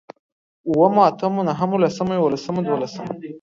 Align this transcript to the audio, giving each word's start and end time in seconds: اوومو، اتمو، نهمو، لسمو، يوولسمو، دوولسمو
اوومو، 0.69 1.01
اتمو، 1.07 1.41
نهمو، 1.49 1.81
لسمو، 1.83 2.13
يوولسمو، 2.17 2.59
دوولسمو 2.65 3.09